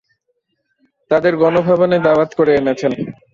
তাঁদের 1.11 1.33
গণভবনে 1.37 1.97
দাওয়াত 2.05 2.31
করে 2.37 2.51
এনেছেন। 2.55 2.91